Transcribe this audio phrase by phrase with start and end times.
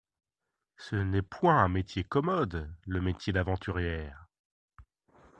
[0.77, 4.25] Ce n'est point un métier commode, le métier d'aventurière.